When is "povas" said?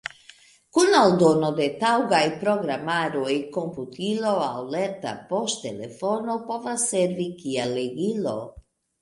6.49-6.89